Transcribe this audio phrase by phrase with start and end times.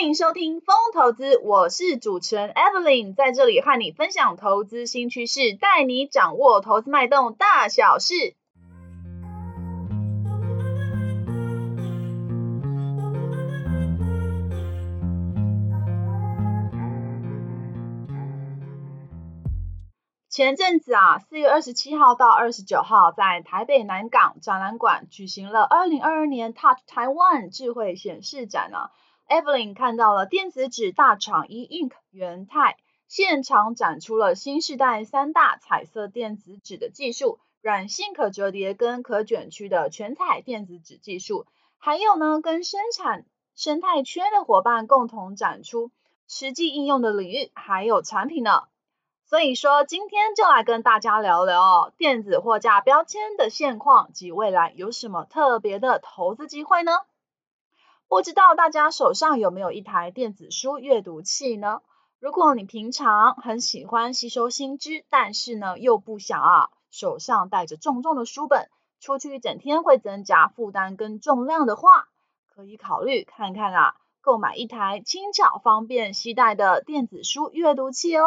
[0.00, 8.34] 欢迎收听风投资，我是主持人 Evelyn，在这里和你分享投资新趋势，带你掌握投资脉动大小事。
[20.30, 28.92] 前阵子啊，四月二十七号到二十九号，在台北南港展览馆举行了二零二二年 Touch Taiwan 智慧显示展啊。
[29.30, 32.76] Evelyn 看到了电子纸大厂 E Ink 元泰
[33.06, 41.46] 现场展出了新世代三大彩色电子纸的技术，软性可折叠跟可卷曲的全彩电子纸技术，
[41.78, 43.24] 还有呢跟生产
[43.54, 45.92] 生态圈的伙伴共同展出
[46.26, 48.64] 实际应用的领域还有产品呢。
[49.26, 56.90] 所以说今天就来跟大家聊聊电子货架标签的现况及未来有什么特别的投资机会呢？
[58.10, 61.80] 不知道大家手上有没有一台电子书阅读器呢？
[62.18, 72.08] 如果你平常很喜欢吸收新知，但是呢又不想啊手上带着重重的书本，出去一整天会增加负担跟重量的话，
[72.52, 78.26] 可以考虑看看啊，购买一台轻巧方便携带的电子书阅读器哦。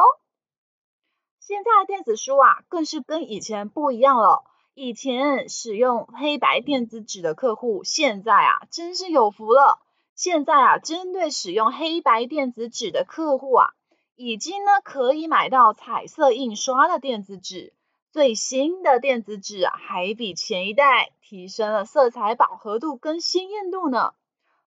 [1.42, 4.46] 现在电子书啊更是跟以前不一样了。
[4.76, 9.80] 以前使用黑白电子纸的客户，现在啊真是有福了。
[10.16, 13.68] 现在啊，针对使用黑白电子纸的客户啊，
[14.16, 17.74] 已经呢可以买到彩色印刷的电子纸。
[18.12, 24.14] 最新的电子纸啊，还比前一代提升了色彩饱和度跟鲜艳度呢，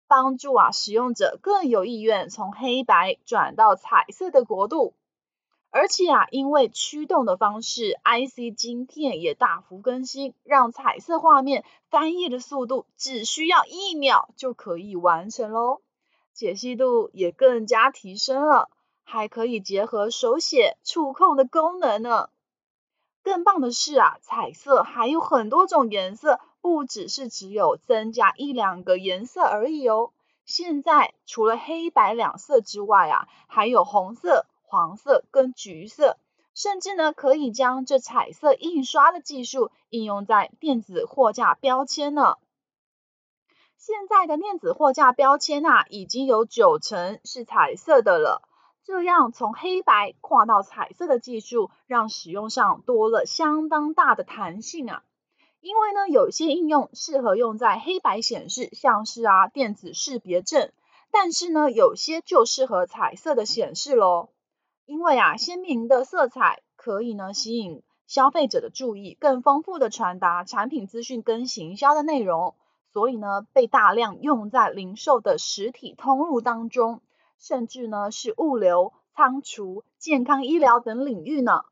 [0.06, 4.94] 帮助啊使用者更有意愿从黑白转到彩色的国度。
[5.78, 15.82] 而且啊，因为驱动的方式，IC 晶片也大幅更新，让彩色画面翻页的速度只需要一秒就可以完成喽，
[16.32, 18.70] 解析度也更加提升了，
[19.04, 22.30] 还可以结合手写触控的功能呢。
[23.22, 30.10] 更棒的是啊，彩色还有很多种颜色，不只是只有增加一两个颜色而已哦。
[30.46, 34.46] 现在除了黑白两色之外啊，还有红色。
[34.76, 36.18] 黄色跟橘色，
[36.52, 42.34] 甚至呢可以将这彩色印刷的技术应用在电子货架标签呢。
[43.78, 48.46] 现在的电子货架标签啊，已经有九成是彩色的了。
[48.84, 55.04] 这样从黑白跨到彩色的技术，让使用上多了相当大的弹性啊。
[55.60, 60.70] 因为呢，有些应用适合用在黑白显示，像是啊电子识别证，
[61.10, 64.28] 但是呢，有些就适合彩色的显示喽。
[64.86, 72.54] 因为啊，鲜明的色彩可以呢吸引消费者的注意，更丰富的传达产品资讯跟行销的内容，
[72.92, 77.02] 所以呢被大量用在零售的实体通路当中，
[77.36, 81.64] 甚至呢是物流、仓储、健康医疗等领域呢。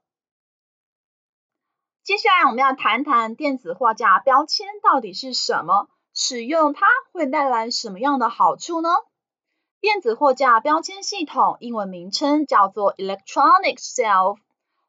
[2.03, 8.89] 接下来我们要谈谈电子货架标签到底是什么，使用它会带来什么样的好处呢？
[9.85, 14.39] 电子货架标签系统英文名称叫做 Electronic Shelf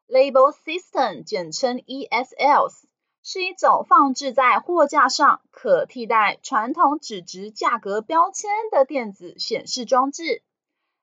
[0.08, 2.84] Label System，简称 ESLS，
[3.22, 10.42] 是一种放置在货架上可替代传统纸质价格标签的电子显示装置。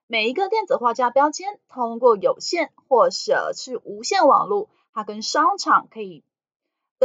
[0.08, 6.24] 每一个电子货架标签通过有线或者是无线网络，它跟商场可以。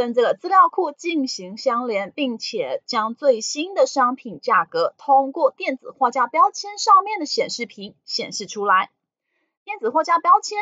[0.00, 8.90] 跟这个资料库进行相连，并且将最新的商品价格通过电子货架标签上面的显示屏显示出来。
[9.62, 10.58] 电子货架标签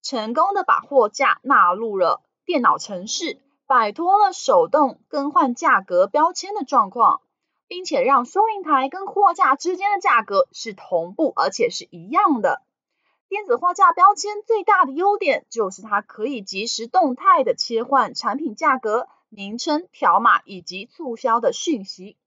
[0.00, 7.20] 成功的把货架纳入了电脑程式，摆脱了手动更换价格标签的状况，
[7.68, 12.62] 并且让收银台跟货架之间的价格是同步而且是一样的。
[13.32, 22.18] 电子货架标签最大的优点就是它可以即时动态的切换产品价格、名称、条码以及促销的讯息。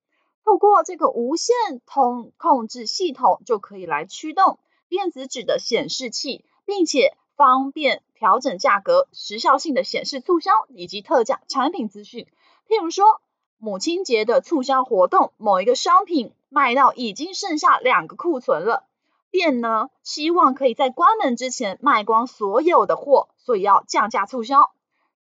[0.44, 1.56] 透过这个无线
[1.86, 4.58] 通控制系统，就可以来驱动
[4.90, 12.26] 电子纸的显示器，并且方便调整价格、时效性的显示促销以及特价产品资讯。
[12.68, 13.22] 譬如说，
[13.60, 18.88] 母亲节的促销活动，某一个商品卖到已经剩下两个库存了。
[19.36, 24.72] 店呢，希望可以在关门之前卖光所有的货，所以要降价促销。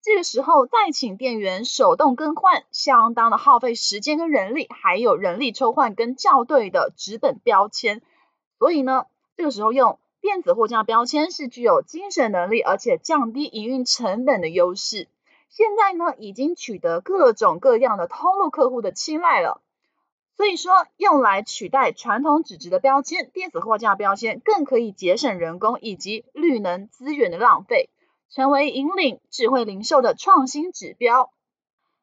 [0.02, 8.02] 这个时候再请店员手动更换，相当的耗费时间跟人力，还有人力抽换跟校对的纸本标签。
[8.60, 9.06] 所以呢，
[9.36, 15.08] 这个时候用电子货架标签是具有精神能力，而且降低营运成本的优势。
[15.48, 19.60] 现在呢，已经取得各种各样的通路客户的青睐了。
[20.36, 27.88] 所以说，用来取代传统纸质的标签，电子货架标签更可以节省人工以及绿能资源的浪费，
[28.30, 31.30] 成为引领智慧零售的创新指标。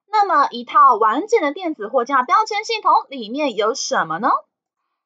[0.10, 4.30] 那么，一套完整的电子货架标签系统里面有什么呢？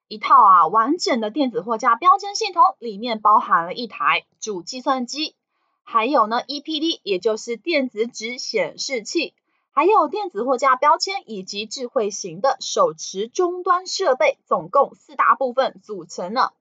[0.07, 5.35] 一套啊完整的电子货架标签系统里面包含了一台主计算机，
[5.83, 9.33] 还有呢 EPD，也就是电子纸显示器。
[9.75, 16.53] 还有电子货架标签以及智慧型的手持终端设备，总共四大部分组成了。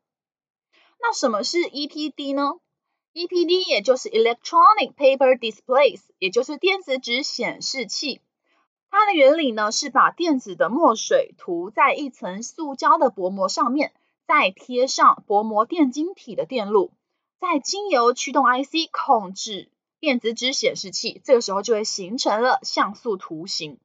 [0.99, 2.55] 那什么是 EPD 呢
[3.13, 8.21] ？EPD 也就是 Electronic Paper Displays，也就是电子纸显示器。
[8.91, 13.93] 它的原理呢是把电子的墨水涂在一层塑胶的薄膜上面，
[14.27, 16.91] 再贴上薄膜电晶体的电路，
[17.39, 19.71] 再经由驱动 IC 控制。
[20.05, 23.79] 电子纸显示器这个时候就会形成了像素图形。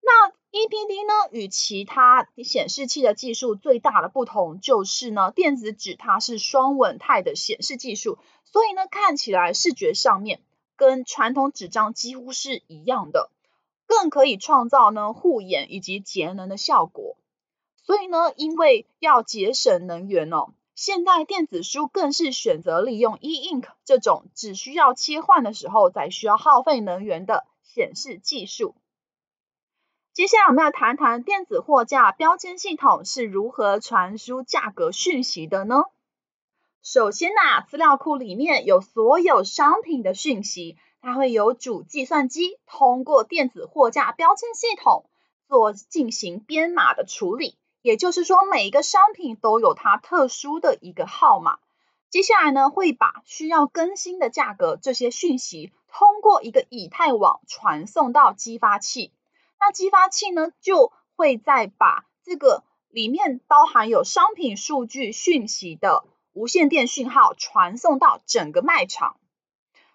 [0.00, 10.40] 那 EPD 呢，与其他显示器的技术最大的不同就是呢，电子纸它是双稳态的显示技术，所以呢，看起来视觉上面
[10.74, 13.30] 跟传统纸张几乎是一样的，
[13.86, 17.18] 更可以创造呢护眼以及节能的效果。
[17.82, 20.54] 所以呢，因为要节省能源哦。
[20.82, 28.74] 现代电子书更是选择利用 E-ink 这种只需要切换的时候才需要耗费能源的显示技术。
[30.14, 35.82] 接下来我们要谈谈电子货架标签系统是如何传输价格讯息的呢？
[36.82, 45.10] 首先呐，资料库里面有所有商品的讯息，它会由主计算机通过电子货架标签系统
[45.46, 47.58] 做进行编码的处理。
[47.82, 51.58] 也就是说，每一个商品都有它特殊的一个号码。
[52.10, 59.12] 接下来呢，会把需要更新的价格这些讯息，通过一个以太网传送到激发器。
[59.58, 69.16] 那激发器呢，就会再把这个里面包含有商品数据讯息的无线电讯号传送到整个卖场。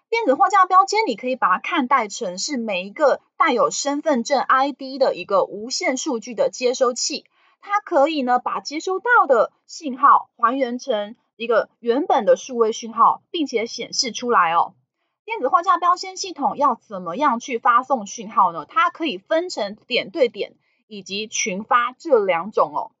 [0.08, 7.26] 电子货架标签，你可以把它看待成是每一个带有身份证 ID 的一个无线数据的接收器。
[7.68, 14.74] 它可以呢，把接收到的信号还原成一个原本的数位讯号，并且显示出来哦。
[15.24, 18.66] 电子货架标签系统要怎么样去发送讯号呢？
[18.66, 20.54] 它可以分成点对点
[20.86, 22.92] 以及群发这两种哦。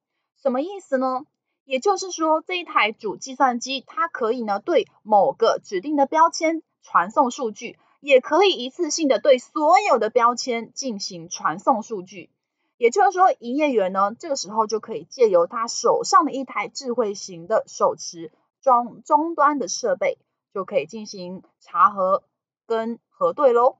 [0.42, 1.24] 什么意思呢？
[1.64, 12.30] 也就是说，这一台主计算机，它可以呢，对某个指定的标签传送数据，也可以一次性的对所有的标签进行传送数据。
[12.78, 18.30] 也就是说，营业员呢，这个时候就可以借由他手上的一台智慧型的手持
[18.60, 20.18] 装终端的设备，
[20.52, 22.24] 就可以进行查核
[22.66, 23.78] 跟核对喽。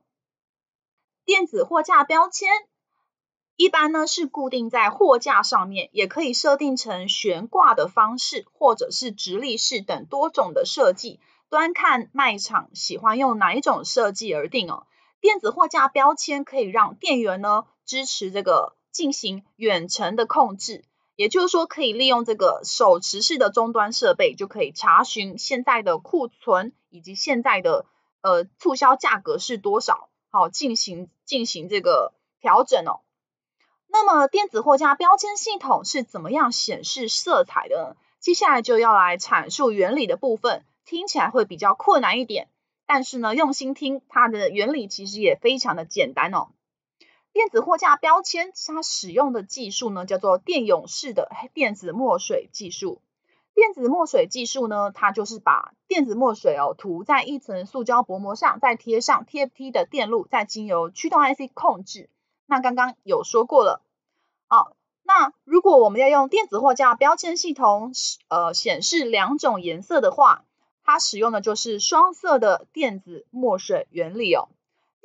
[1.27, 2.49] 电子货架标签
[3.57, 11.21] 一般呢是固定在货架上面，也可以设定成悬挂的方式，或者是直立式等多种的设计，
[11.51, 14.87] 端看卖场喜欢用哪一种设计而定哦。
[15.21, 18.75] 电子货架标签可以让店员呢支持这个。
[18.97, 20.83] 进行远程的控制，
[21.17, 27.85] 也就是说，可以利用这个手持式的终端设备，就可以查询现在的库存以及现在的
[28.23, 33.01] 呃促销价格是多少，好进行进行这个调整哦。
[33.87, 37.97] 那么电子货架标签系统是怎么样显示色彩的呢？
[38.19, 42.49] 接下来就要来阐述原理的部分，听起来会比较困难一点，
[42.87, 46.49] 但是呢，用心听，它的原理其实也非常的简单哦。
[47.37, 53.03] 电子货架标签，它使用的技术呢，叫做电泳式的电子墨水技术。
[53.53, 62.09] 电子墨水技术呢，它就是把电子墨水哦涂在一层塑胶薄膜上，再贴上 TFT 的电路，再经由驱动 IC 控制。
[62.47, 63.83] 那刚刚有说过了，
[64.49, 67.93] 好，那如果我们要用电子货架标签系统，
[68.29, 70.47] 呃，显示两种颜色的话，
[70.83, 74.49] 它使用的就是双色的电子墨水原理哦。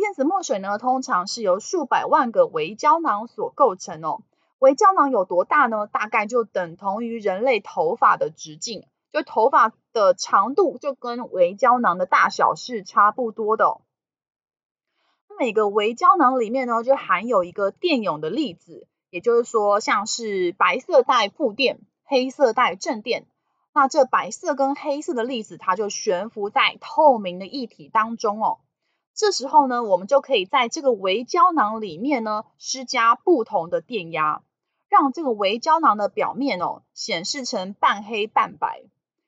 [0.02, 4.24] 电子墨水呢，通常是由数百万个微胶囊所构成哦。
[4.58, 5.86] 微胶囊有多大呢？
[5.86, 13.80] 大概就等同于人类头发的直径，就头发的长度就跟微胶囊的大小是差不多的。
[15.38, 23.28] 每个微胶囊里面呢，就含有一个电泳的粒子，也就是说，像是白色带负电，黑色带正电。
[23.72, 28.58] 那这白色跟黑色的粒子，它就悬浮在透明的液体当中哦。
[29.14, 34.42] 这时候呢，我们就可以在这个微胶囊里面呢，施加不同的电压，
[34.90, 38.84] 让这个微胶囊的表面哦，显示成半黑半白。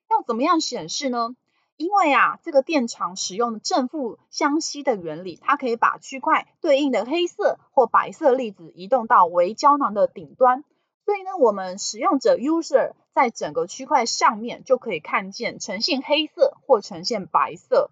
[0.10, 1.36] 要怎么样显示呢？
[1.75, 10.63] 因为啊，这个电场使用正负相吸的原理，它可以把区块对应的黑色或白色粒子移动到微胶囊的顶端。
[11.04, 17.90] 所以呢，我们使用者 user 在整个区块上面就可以看见呈现黑色或呈现白色，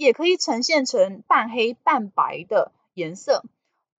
[0.00, 3.44] 也可以呈现成半黑半白的颜色。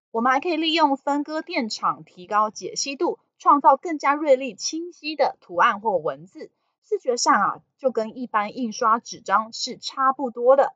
[0.10, 6.50] 我们还可以利用分割电场提高解析度，创造更加锐利清晰的图案或文字。
[6.84, 10.74] 视觉上啊，就跟一般印刷纸张是差不多的。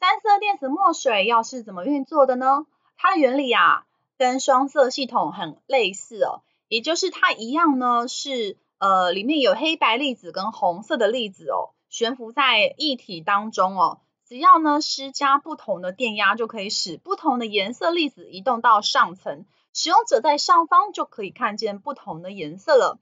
[0.00, 2.66] 三色电子墨水要是怎么运作的呢？
[2.96, 3.86] 它的原理啊，
[4.18, 14.00] 跟双色系统很类似哦，也就是它一样呢，是呃里面有黑白粒子跟红色的粒子哦，悬浮在液体当中哦。
[14.28, 22.98] 只要呢施加不同的电压，就可以使不同的颜色粒子移动到上层，使用者在上方就可以看见不同的颜色了。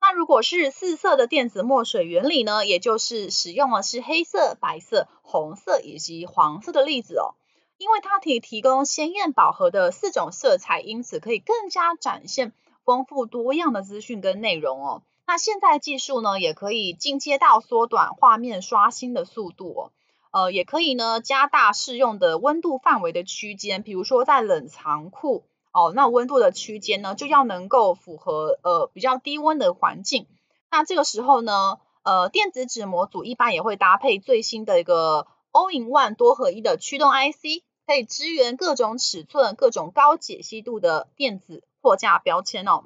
[0.00, 7.34] 那如果是四色的电子墨水原理呢，也就是使用的是黑色、白色、红色以及黄色的粒子哦，
[7.76, 12.52] 因为它可以提供鲜艳饱和的四种色彩，因此可以更加展现
[12.84, 15.02] 丰富多样的资讯跟内容哦。
[15.28, 19.92] 那现在技术呢，也可以进阶到缩短画面刷新的速度哦，
[20.30, 25.44] 呃，也可以呢加大适用的温度范围的区间，比如说在冷藏库。
[25.70, 30.26] 哦，那温度的区间呢，就要能够符合呃比较低温的环境。
[30.70, 42.84] 那这个时候呢，呃，电子纸模组一般也会搭配最新的一个 All-in-One 多合一的驱动 IC，可以支援各种尺寸、各种高解析度的电子货架标签哦。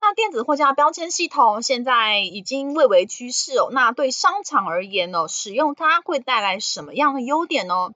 [0.00, 3.68] 那电子货架标签系统现在已经蔚为趋势哦。
[3.72, 7.94] 那对商场而言呢，使用它会带来什么样的优点呢？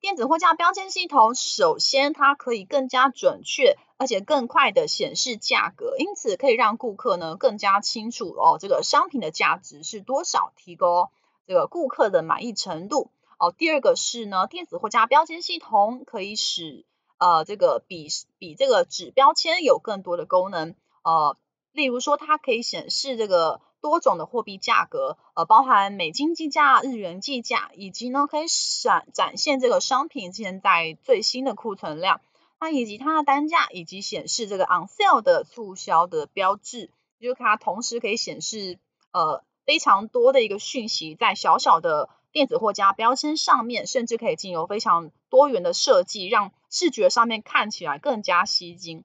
[0.00, 11.10] 电子货架标签系统，首先它可以更加准确，而且更快的显示价格，因此可以让顾客呢更加清楚哦，这个商品的价值是多少，提高
[11.46, 13.10] 这个顾客的满意程度。
[13.38, 16.84] 哦，第二个是呢，电子货架标签系统可以使
[17.18, 18.08] 呃这个比
[18.38, 20.74] 比这个纸标签有更多的功能，
[21.04, 21.36] 呃，
[21.72, 23.60] 例如说它可以显示这个。
[23.84, 32.22] 多种的货币价格，呃，包含美金计价、日元计价，以及呢可以闪展现这个商品现在最新的库存量，
[32.58, 38.78] 那以及它的单价，以及显示这个 on sale 的促销的标志，就是它同时可以显示
[39.12, 49.04] 呃非常多的一个讯息在小小的电子货架标签上面，甚至可以经由非常多元的设计，让视觉上面看起来更加吸睛。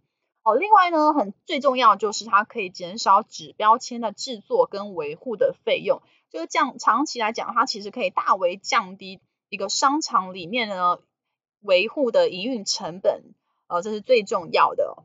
[0.55, 10.99] 另外呢，很最重要就是它可以减少纸标签的制作跟维护的费用，就是这样长期来讲，它其实可以大为降低一个商场里面呢
[11.61, 13.23] 维护的营运成本，
[13.67, 15.03] 呃，这是最重要的。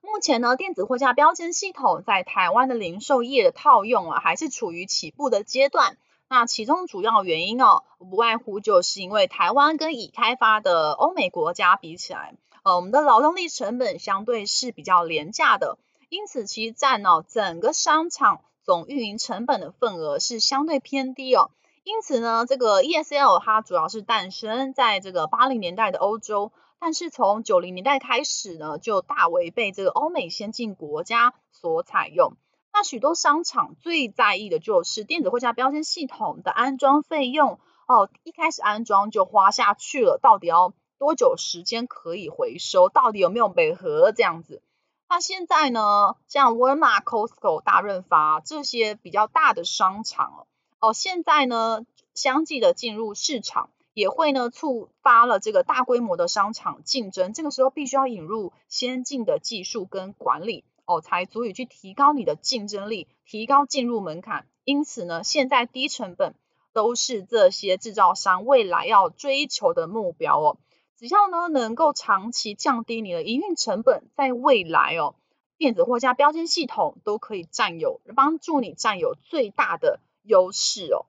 [0.00, 5.96] 目前呢，电子货架标签系统在台湾的零售业的套用啊，还是处于起步的阶段。
[6.28, 12.34] 那其中主要原因哦，不外乎就是因为台湾跟已开发的欧美国家比起来。
[12.64, 15.78] 呃，我们的劳动力成本相对是比较廉价的，
[16.08, 21.50] 因此其实占哦整个商场总运营成本的份额是相对偏低哦。
[21.82, 32.36] 因此呢，这个 ESL 它主要是诞生在这个八零年代的欧洲，但是从九零年代开始呢，就大为被这个欧美先进国家所采用。
[32.72, 42.88] 那许多商场最在意的就是电子货架标签系统的安装费用哦，一开始安装就花下去了，到底要多久时间可以回收？
[42.88, 44.62] 到底有没有每盒这样子？
[45.08, 46.14] 那现在呢？
[46.28, 50.46] 像沃尔玛、Costco、大润发这些比较大的商场哦，
[50.78, 57.32] 哦，现在呢相继的进入市场，也会呢触发了这个大规模的商场竞争。
[57.32, 64.46] 这个时候必须要引入先进的技术跟管理哦，才足以去提高你的竞争力，提高进入门槛。
[64.62, 66.36] 因此呢，现在低成本
[66.72, 70.58] 都是这些制造商未来要追求的目标哦。
[71.02, 75.16] 只要呢能够长期降低你的营运成本，在未来哦，
[75.58, 81.06] 电子货架标签系统都可以占有，帮助你占有最大的优势哦。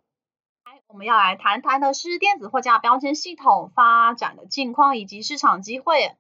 [0.66, 6.16] 来，我们要来谈谈的是电子货架标签系统发展的近况以及市场机会。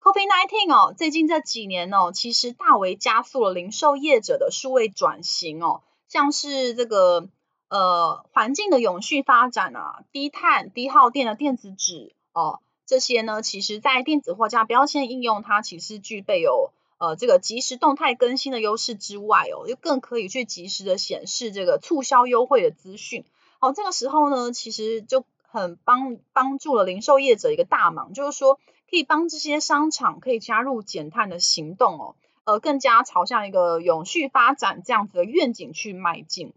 [0.00, 7.28] COVID-19 哦，最近这几年哦，其实大为加速了零售业者的数位转型哦，像是这个
[7.68, 12.14] 呃环境的永续发展啊，低碳低耗电的电子纸。
[12.32, 23.24] 哦，这些呢，其实在电子货架标签应用，它其实具备有呃这个即时动态更新的优势之外哦，又更可以去即时的显示这个促销优惠的资讯。
[23.60, 28.54] 哦，这个时候呢，其实就很帮帮助了零售业者一个大忙，就是说
[28.90, 36.52] 可以帮这些商场可以加入减碳的行动哦，呃，更加朝向一个永续发展这样子的愿景去迈进。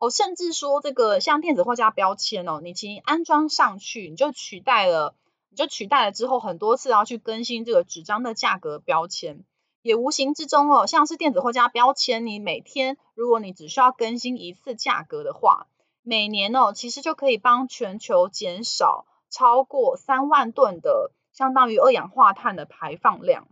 [0.00, 5.14] 哦，甚至说这个像电子货架标签哦，你其实安装上去，你就取代了，
[5.50, 9.44] 你就取代了之后很多次要去更新这个纸张的价格标签，
[9.82, 15.66] 也无形之中哦，像是电子货架标签，你每天如果你只需要更新一次价格的话，
[16.02, 23.46] 每年哦，其实就可以帮全球减少超过三万吨的，相当于二氧化碳的排放量。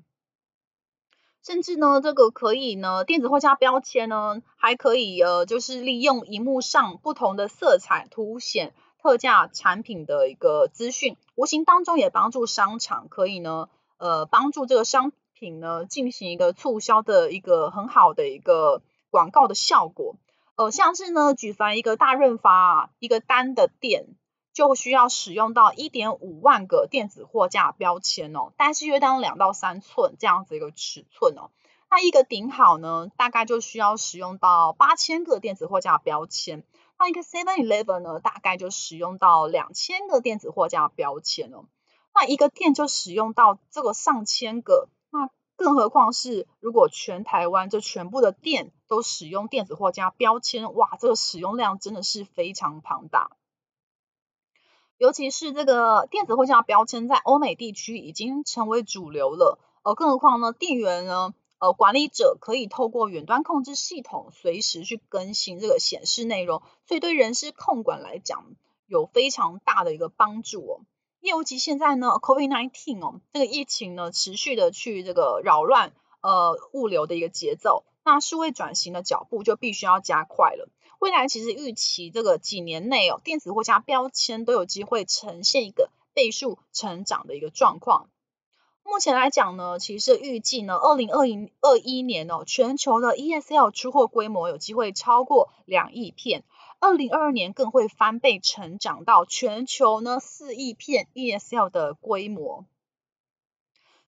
[1.48, 20.16] 甚至呢，这个可以呢，电子货架标签呢，还可以呃，就是利用荧幕上不同的色彩凸显特价产品的一个资讯，无形当中也帮助商场可以呢，呃，帮助这个商品呢进行一个促销的一个很好的一个广告的效果。
[20.54, 24.04] 呃，像是呢，举凡一个大润发一个单的店。
[24.58, 31.52] 就需要使用到一点五万个电子货架标签哦，但是约当两到三寸这样子一个尺寸哦。
[31.88, 36.64] 那一个顶好呢，大概就需要使用到八千个电子货架标签。
[36.98, 41.66] 那一个 Seven Eleven 呢，大概就使用到两千个电子货架标签哦。
[42.12, 53.30] 那一个店就使用到这个上千个，那更何况是如果全台湾就全部的店都使用电子货架标签，哇，这个使用量真的是非常庞大。
[54.98, 68.44] 尤其是这个电子货架标签在欧美地区已经成为主流了，呃，更何况呢，店员呢，呃，管理者可以透过远端控制系统随时去更新这个显示内容，所以对人事控管来讲
[68.86, 70.80] 有非常大的一个帮助哦。
[71.20, 80.68] 尤其现在呢，COVID-19 哦，这个疫情呢持续的去这个扰乱呃物流的一个节奏，那数位转型的脚步就必须要加快了。
[80.98, 88.10] 未来其实预期这个几年内哦，电子货架标签都有机会呈现一个倍数成长的一个状况。
[88.82, 96.42] 目前来讲呢，其实预计呢，二零二零二一年哦，全球的 ESL 出货规模有机会超过两亿片，
[96.80, 102.64] 二零二二年更会翻倍成长到全球呢四亿片 ESL 的规模。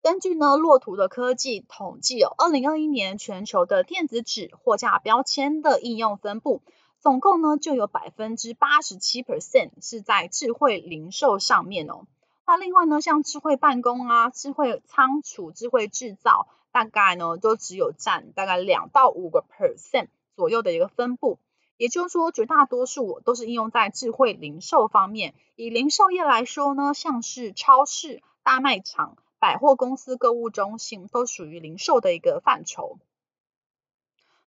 [0.01, 6.61] 根据呢，洛图的科技统计哦，二零二一年全球的电子纸货架标签的应用分布，
[6.99, 12.05] 总共呢就有百分之八十七 percent 是在智慧零售上面哦。
[12.45, 20.07] 那另外呢，像智慧办公啊、智慧仓储、智慧制造，大概呢都只有占大概两到五个 percent
[20.37, 21.39] 左右的一个分布。
[21.75, 25.35] 也就是说，绝大多数都是应用在智慧零售方面。
[25.57, 29.17] 以零售业来说呢，像是超市、大卖场。
[29.39, 32.97] 百货公司、购物中心都属于零售的一个范畴。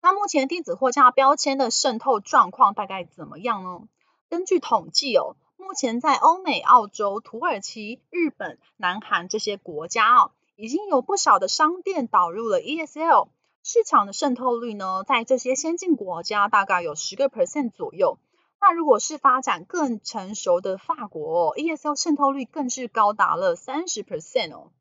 [0.02, 3.88] 那目前电子货架标签的渗透状况大概怎么样呢？
[4.30, 13.30] 根据统计哦，目前在欧美、澳洲、土耳其、日本、南韩这些国家哦，已经有不少的商店导入了 ESL，
[13.64, 18.20] 市场的渗透率呢，在这些先进国家大概有十个 percent 左右。
[18.68, 24.72] 那如果是发展更成熟的法国哦，ESL 渗透率更是高达了三十 percent 哦。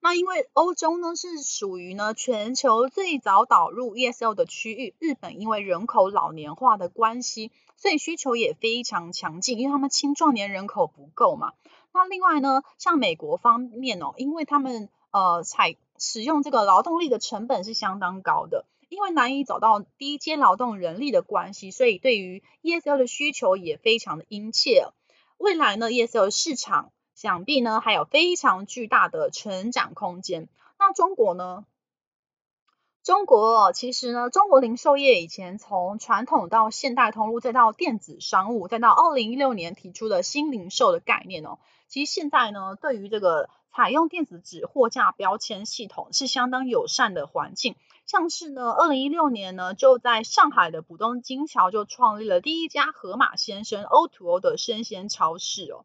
[0.00, 11.52] 那因为欧洲呢是属于呢全球最早导入 ESL 的区域，日本因为人口老年化的关系，所以需求也非常强劲，因为他们青壮年人口不够嘛。
[11.92, 18.66] 那另外呢，像美国方面哦，因为他们呃采使用这个劳动力的成本是相当高的。
[18.92, 24.86] 因为难以找到低阶劳动人力的关系，所以对于 ESL 的需求也非常的殷切。
[25.38, 30.46] 未来呢，ESL 市场想必呢还有非常巨大的成长空间。
[30.78, 31.64] 那中国呢？
[33.02, 41.58] 中国其实呢，中国零售业以前从传统到现代通路，再到电子商务，再到二零一六年提出的新零售的概念哦。
[41.88, 47.74] 其实现在呢，对于这个采用电子纸货架标签系统是相当友善的环境。
[48.04, 55.84] 像是呢，二零一六年呢，就在上海的浦东金桥就创立了第一家河马先生 O2O 的生鲜超市哦。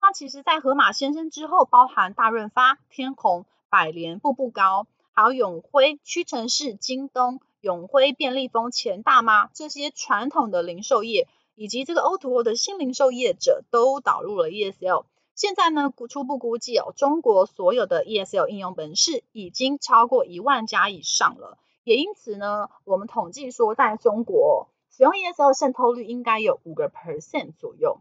[0.00, 15.06] 那其实，在河马先生之后，包含大润发、天虹、百联、步步高，还有永辉、屈臣氏、京东、永辉、便利蜂、钱大妈这些传统的零售业，以及这个 O2O 的新零售业者，都导入了 ESL。
[15.36, 21.58] 现在呢，初步估计哦，中国所有的 ESL 应用门市已经超过一万家以上了。
[21.84, 28.00] 也因此呢，我们统计说，在中国使用 ESL 渗透率应该有五个 percent 左右。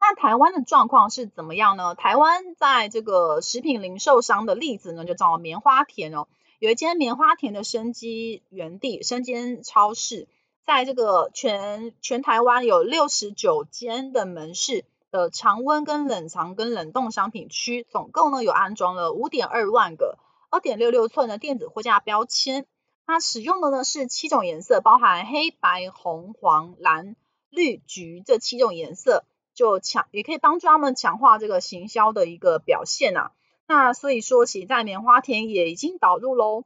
[0.00, 1.94] 那台湾的状况是怎么样呢？
[1.94, 6.28] 台湾在这个食品零售商的例子呢，就叫棉花田哦，
[6.60, 10.28] 有一间棉花田的生机园地生鲜超市，
[10.64, 14.86] 在这个全全台湾有六十九间的门市。
[15.14, 20.18] 的常温跟冷藏跟冷冻商品区总共呢有安装了五点二万个
[20.50, 22.66] 二点六六寸的电子货架标签，
[23.06, 27.14] 它使用的呢是七种颜色，包含黑白红黄蓝
[27.48, 29.24] 绿橘这七种颜色，
[29.54, 33.30] 就强也可以帮助他们强化这个行销的一个表现啊。
[33.68, 36.64] 那所以说，其实在棉花田也已经导入喽。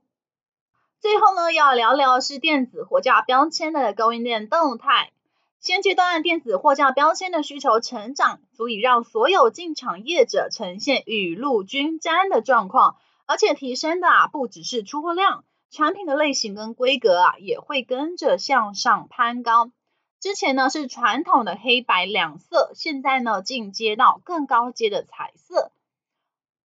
[1.01, 5.13] 最后呢，要聊聊是电子货架标签的供应链动态。
[5.61, 19.73] 现阶段电子货架标签的需求成长，足以让所有进场业者呈现雨露均沾的状况，而且提升的啊不只是出货量，产品的类型跟规格啊也会跟着向上攀高。
[20.21, 25.73] 之前呢是传统的黑白两色，现在呢进阶到更高阶的彩色。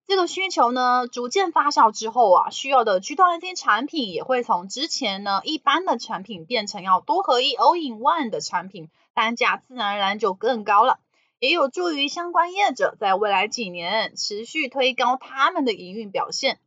[0.05, 10.99] 这个需求呢，逐渐发酵之后啊，需要的驱动 IC 产品也会从之前呢一般的产品变成要多合一 All in One 的产品，单价自然而然就更高了，
[11.39, 16.59] 也有助于相关业者在未来几年持续推高他们的营运表现。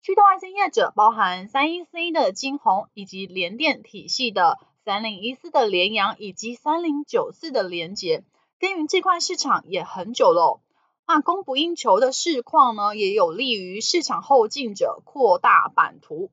[0.00, 8.22] 驱动 IC 业者包含三一 C 的晶宏，以及联电体系的三零一四的联阳，以及三零九四的联杰，
[8.60, 10.60] 耕耘这块市场也很久喽。
[11.06, 16.30] 那供不应求的市况呢，也有利于市场后进者扩大版图。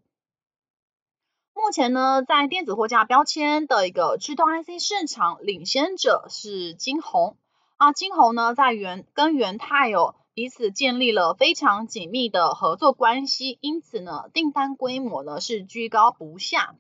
[1.54, 7.38] 目前呢，在电子货架标签的一个驱动 IC 市场领先者是金鸿
[7.76, 16.76] 啊，金鸿呢在元跟元泰有彼此建立了非常紧密的合作关系，因此呢订单规模呢是居高不下。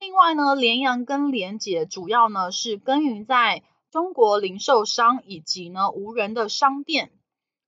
[0.00, 7.12] 另外呢，联阳跟联杰主要呢是耕耘在中国零售商以及呢无人的商店。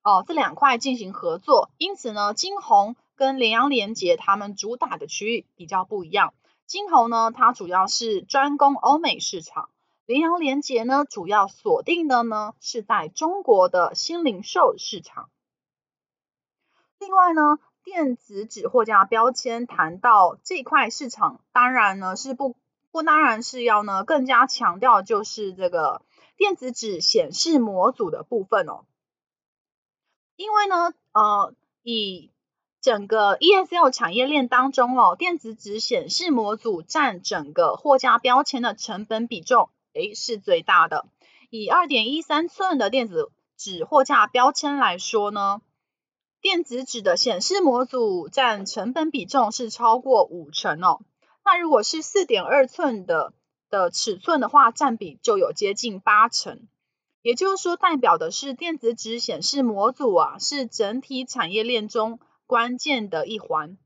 [0.02, 6.32] 哦，这两块进行合作，因此呢，晶宏跟联阳联杰他们主打的区域比较不一样。
[6.66, 9.68] 晶宏呢，它主要是专攻欧美市场；
[10.06, 15.28] 联阳联杰呢，主要锁定的呢是在中国的新零售市场。
[16.98, 22.56] 另外呢，电子纸货架标签谈到这块市场，当然呢是不
[22.90, 26.02] 不当然是要呢更加强调就是这个
[26.36, 28.86] 电子纸显示模组的部分哦。
[30.40, 32.30] 因为呢，呃，以
[32.80, 41.04] 整个 ESL 产业链当中哦，电子纸显示模组占整个货架标签的成本比重，诶，是最大的。
[41.50, 45.60] 以二点一三寸的电子纸货架标签来说呢，
[46.40, 51.02] 电子纸的显示模组占成本比重是超过五成哦。
[51.44, 53.34] 那如果是四点二寸的
[53.68, 56.66] 的尺寸的话，占比就有接近八成。
[57.22, 63.76] 也就是说，代表的是电子纸显示模组啊，是整体产业链中关键的一环。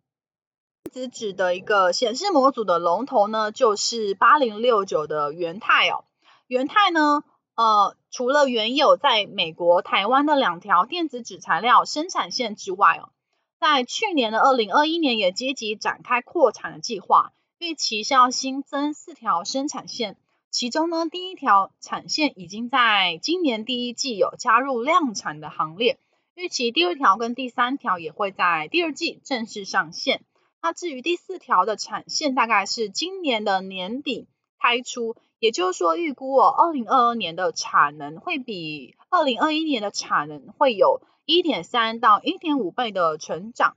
[0.85, 6.05] 电子纸的一个显示模组的龙头呢，就是八零六九的元泰哦。
[6.47, 7.25] 元泰呢，
[7.57, 13.11] 呃，除了原有在美国、台湾的两条电子纸材料生产线之外哦，
[13.59, 20.17] 在去年的二零二一年也积极展开扩产的计划，预期是要新增四条生产线。
[20.55, 25.99] 其中呢，第一条产线已经在今年第一季有加入量产的行列，
[26.37, 30.23] 预期第二条跟第三条也会在第二季正式上线。
[30.63, 34.29] 那至于第四条的产线，大概是今年的年底
[34.61, 43.77] 开出，也就是说，预估哦，二零二二年的产能会比二零二一年的产能会有一点三到一点五倍的成长。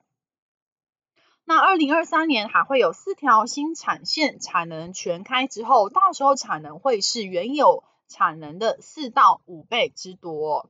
[1.49, 10.69] 那二零二三年还会有四条新产线产能全开之后，到时候产能会是原有产能的四到五倍之多。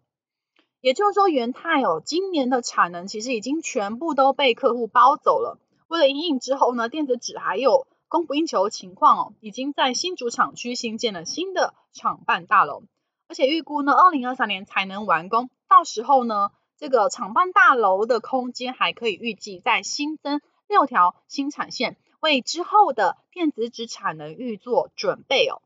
[0.80, 5.58] 也就是说，元泰哦，今年的产能其实已经全部都被客户包走了。
[5.88, 12.84] 为了应应之后呢，电子纸还有供不应求情况哦，已经在新竹厂区新建了新的厂办大楼，
[13.28, 15.50] 而且预估呢，二零二三年才能完工。
[15.68, 20.40] 到时候呢，这个厂办大楼的空间还可以预计再新增。
[20.68, 25.62] 六条新产线为之后的电子纸产能预做准备哦。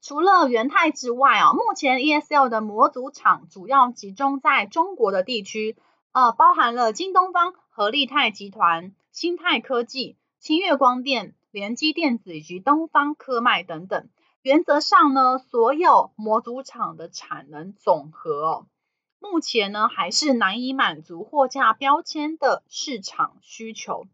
[0.00, 5.76] 除了元泰之外啊，目前 ESL 的模组厂主要集中在中国的地区，
[6.12, 14.08] 呃，包含了京东方、和力泰集团、新泰科技、清越光电、联基电子以及东方科迈等等。
[14.42, 18.66] 原则上呢，所有模组厂的产能总和。
[19.30, 24.06] 目前呢，还是难以满足货架标签的市场需求。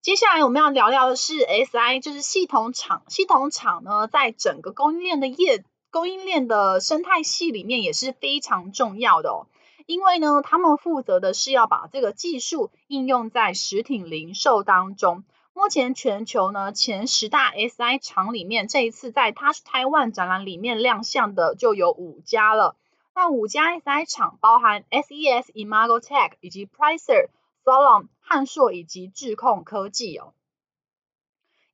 [0.00, 3.04] 接下来我们要聊聊的是 SI，就是系统厂。
[3.08, 9.46] 系统厂呢，在整个供应链的业供应链的生态系里面也是非常重要的哦。
[9.86, 15.24] 因为呢，他们负责的是要把这个技术应用在实体零售当中。
[15.54, 22.74] 目前全球呢，前十大 SI 厂里面，这一次在 Touch Taiwan 展览里面亮相的就有五家了。
[23.14, 27.28] 那五家 SI 厂包含 SES、Imago Tech 以及 Pricer、
[27.64, 30.34] Solon、汉硕以及智控科技哦。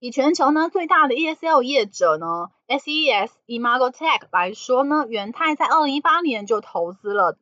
[0.01, 7.37] 以全球呢最大的 ESL 业者呢 SES Imagotag 来说呢，元太在二零一八年就投资了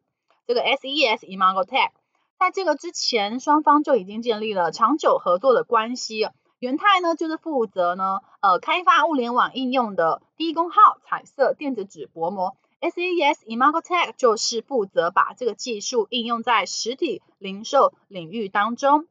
[0.46, 1.90] 这个 SES Imagotag，
[2.38, 6.28] 在这个之前，双方就已经建立了长久合作的关系。
[6.58, 19.06] 元太呢就是负责呢呃开发物联网应用的低功耗彩色电子纸薄膜，SES Imago Tech 就是负责把这个技术应用在实体零售领域当中。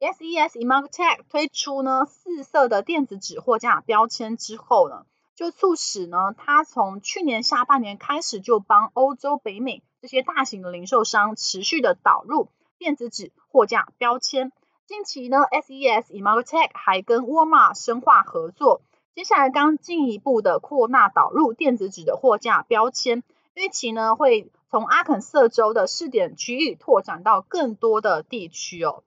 [0.00, 14.52] SES Imago Tech 推出呢四色的电子纸货架标签之后呢，就促使呢它从去年下半年开始就帮欧洲、北美这些大型的零售商持续的导入电子纸货架标签。
[14.86, 18.80] 近期呢，SES Imago Tech 还跟沃尔玛深化合作，
[19.18, 29.02] 接下来刚进一步的扩纳导入电子纸的货架标签，预期呢会从阿肯色州的试点区域拓展到更多的地区哦。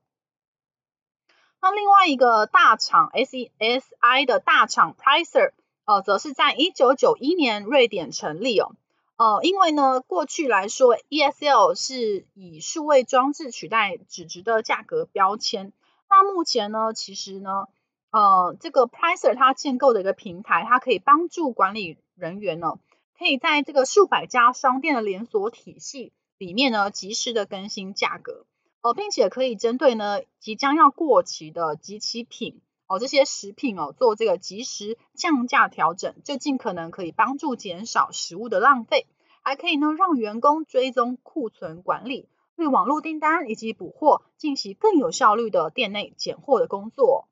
[1.61, 5.53] 那另外一个大厂 SESI 的大厂 Pricer，
[5.85, 8.73] 呃，则是在一九九一年瑞典成立哦。
[9.15, 15.71] 呃，因为呢，过去来说 ESL 是以数位装置取代纸质的价格标签。
[16.09, 17.69] 那目前呢，其实呢，
[18.11, 22.77] 呃，这个 Pricer 它建构的一个平台，它可以帮助管理人员呢，
[23.17, 28.45] 可以在这个数百家商店的连锁体系里面呢，及时的更新价格。
[28.81, 39.05] 呃，并且可以针对呢即将要过期的及其品哦，这些食品哦做这个及时降价调整，就尽可能可以帮助减少食物的浪费，
[39.41, 47.29] 还可以呢让员工追踪库存管理，对网络订单以及补货进行更有效率的店内拣货的工作。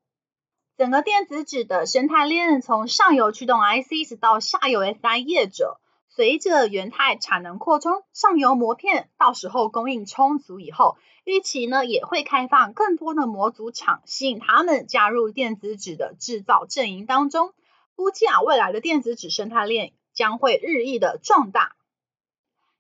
[0.80, 5.78] 整个电子纸的生态链从上游驱动 ICs 到下游 SI 业者。
[6.08, 17.54] 随着元太产能扩充，上游模片到时候供应充足以后，预期呢也会开放更多的模组厂，吸引他们加入电子纸的制造阵营当中。
[17.98, 21.76] 估计啊，未来的电子纸生态链将会日益的壮大。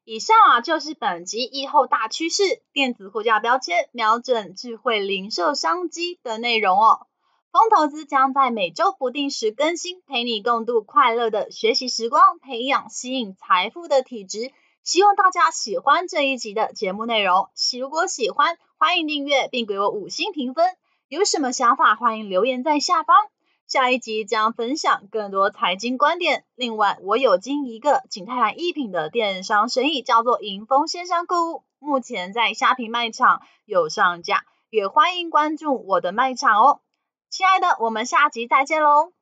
[0.06, 7.08] 以上啊就是本集易后大趋势，电子货架标签瞄准智慧零售商机的内容哦。
[7.52, 14.52] 风投资将在每周不定时更新，陪你共度快乐的学习时光，培养吸引财富的体质。
[14.84, 17.50] 希望大家喜欢这一集的节目内容。
[17.80, 20.64] 如果喜欢，欢迎订阅并给我五星评分。
[21.08, 23.16] 有什么想法，欢迎留言在下方。
[23.68, 26.46] 下一集将分享更多财经观点。
[26.54, 36.82] 另外，我有经营一个景泰蓝艺品的电商生意，叫做迎风线上购物，目前在虾皮卖场有上架，也欢迎关注我的卖场哦。
[37.30, 39.13] 亲爱的，我们下集再见喽。